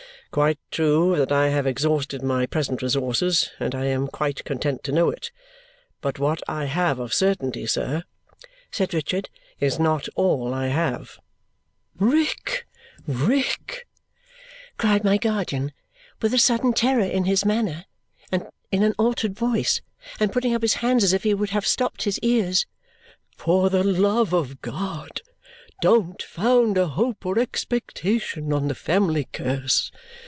[0.31, 4.93] "Quite true that I have exhausted my present resources, and I am quite content to
[4.93, 5.29] know it.
[5.99, 8.05] But what I have of certainty, sir,"
[8.71, 9.29] said Richard,
[9.59, 11.19] "is not all I have."
[11.99, 12.65] "Rick,
[13.05, 13.85] Rick!"
[14.77, 15.73] cried my guardian
[16.21, 17.83] with a sudden terror in his manner,
[18.31, 19.81] and in an altered voice,
[20.17, 22.65] and putting up his hands as if he would have stopped his ears.
[23.35, 25.19] "For the love of God,
[25.81, 29.91] don't found a hope or expectation on the family curse!